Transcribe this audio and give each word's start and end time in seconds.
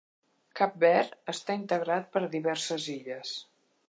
Cap 0.59 0.77
Verd 0.83 1.11
està 1.33 1.57
integrat 1.59 2.07
per 2.15 2.23
diverses 2.37 2.89
illes. 2.95 3.35